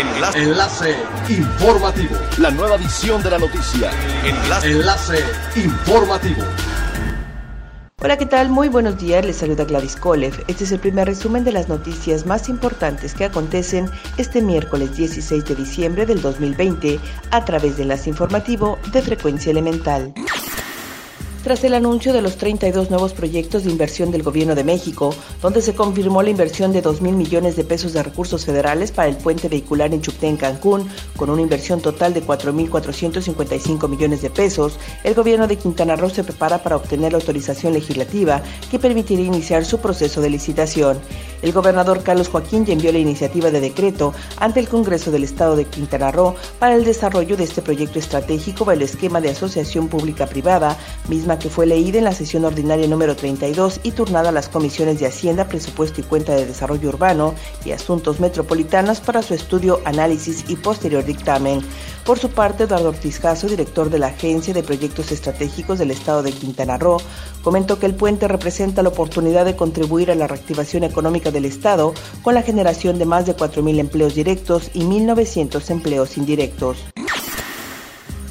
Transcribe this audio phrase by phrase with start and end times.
[0.00, 0.38] Enlace.
[0.38, 0.96] Enlace
[1.28, 2.16] informativo.
[2.38, 3.90] La nueva edición de la noticia.
[4.24, 4.70] Enlace.
[4.70, 5.24] Enlace
[5.56, 6.42] informativo.
[8.02, 8.48] Hola, ¿qué tal?
[8.48, 10.42] Muy buenos días, les saluda Gladys Kolev.
[10.48, 15.44] Este es el primer resumen de las noticias más importantes que acontecen este miércoles 16
[15.44, 16.98] de diciembre del 2020
[17.30, 20.14] a través de Enlace Informativo de Frecuencia Elemental.
[21.42, 25.62] Tras el anuncio de los 32 nuevos proyectos de inversión del Gobierno de México, donde
[25.62, 29.16] se confirmó la inversión de 2 mil millones de pesos de recursos federales para el
[29.16, 34.78] puente vehicular en Chupté, en Cancún, con una inversión total de 4.455 millones de pesos,
[35.02, 39.64] el Gobierno de Quintana Roo se prepara para obtener la autorización legislativa que permitirá iniciar
[39.64, 40.98] su proceso de licitación.
[41.40, 45.56] El gobernador Carlos Joaquín ya envió la iniciativa de decreto ante el Congreso del Estado
[45.56, 49.88] de Quintana Roo para el desarrollo de este proyecto estratégico bajo el esquema de asociación
[49.88, 50.76] pública-privada,
[51.30, 54.98] misma que fue leída en la sesión ordinaria número 32 y turnada a las comisiones
[54.98, 57.34] de Hacienda, Presupuesto y Cuenta de Desarrollo Urbano
[57.64, 61.60] y Asuntos Metropolitanos para su estudio, análisis y posterior dictamen.
[62.04, 66.22] Por su parte, Eduardo Ortiz Caso, director de la Agencia de Proyectos Estratégicos del Estado
[66.22, 67.00] de Quintana Roo,
[67.42, 71.94] comentó que el puente representa la oportunidad de contribuir a la reactivación económica del Estado
[72.22, 76.78] con la generación de más de 4.000 empleos directos y 1.900 empleos indirectos.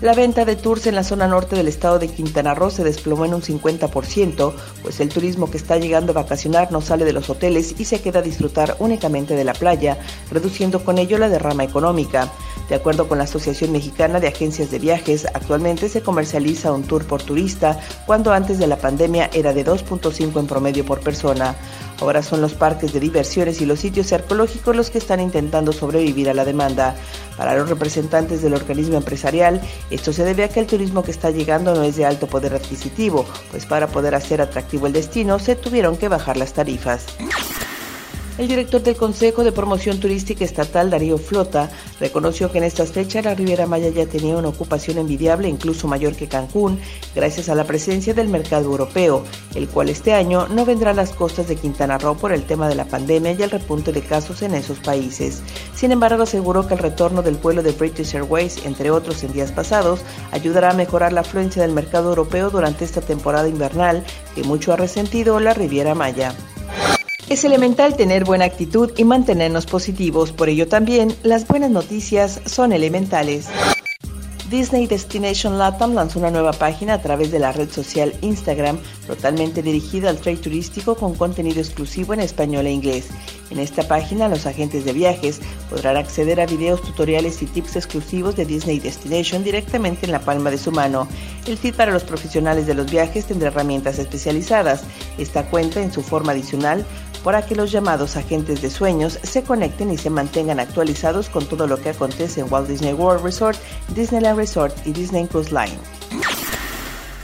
[0.00, 3.24] La venta de tours en la zona norte del estado de Quintana Roo se desplomó
[3.24, 7.28] en un 50%, pues el turismo que está llegando a vacacionar no sale de los
[7.28, 9.98] hoteles y se queda a disfrutar únicamente de la playa,
[10.30, 12.30] reduciendo con ello la derrama económica.
[12.68, 17.04] De acuerdo con la Asociación Mexicana de Agencias de Viajes, actualmente se comercializa un tour
[17.04, 21.56] por turista, cuando antes de la pandemia era de 2.5 en promedio por persona.
[22.00, 26.30] Ahora son los parques de diversiones y los sitios arqueológicos los que están intentando sobrevivir
[26.30, 26.94] a la demanda.
[27.36, 29.60] Para los representantes del organismo empresarial,
[29.90, 32.54] esto se debe a que el turismo que está llegando no es de alto poder
[32.54, 37.06] adquisitivo, pues para poder hacer atractivo el destino se tuvieron que bajar las tarifas.
[38.38, 43.24] El director del Consejo de Promoción Turística Estatal, Darío Flota, reconoció que en estas fechas
[43.24, 46.78] la Riviera Maya ya tenía una ocupación envidiable, incluso mayor que Cancún,
[47.16, 49.24] gracias a la presencia del mercado europeo,
[49.56, 52.68] el cual este año no vendrá a las costas de Quintana Roo por el tema
[52.68, 55.42] de la pandemia y el repunte de casos en esos países.
[55.74, 59.50] Sin embargo, aseguró que el retorno del vuelo de British Airways, entre otros en días
[59.50, 64.04] pasados, ayudará a mejorar la afluencia del mercado europeo durante esta temporada invernal
[64.36, 66.36] que mucho ha resentido la Riviera Maya.
[67.28, 72.72] Es elemental tener buena actitud y mantenernos positivos, por ello también las buenas noticias son
[72.72, 73.48] elementales.
[74.48, 79.62] Disney Destination Latam lanzó una nueva página a través de la red social Instagram, totalmente
[79.62, 83.08] dirigida al trade turístico con contenido exclusivo en español e inglés.
[83.50, 88.36] En esta página, los agentes de viajes podrán acceder a videos, tutoriales y tips exclusivos
[88.36, 91.06] de Disney Destination directamente en la palma de su mano.
[91.46, 94.82] El feed para los profesionales de los viajes tendrá herramientas especializadas.
[95.18, 96.86] Esta cuenta, en su forma adicional,
[97.24, 101.66] para que los llamados agentes de sueños se conecten y se mantengan actualizados con todo
[101.66, 103.58] lo que acontece en Walt Disney World Resort,
[103.94, 105.97] Disneyland Resort y Disney Cruise Line.